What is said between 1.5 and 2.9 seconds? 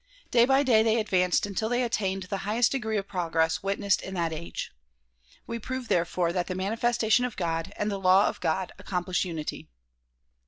they attained the highest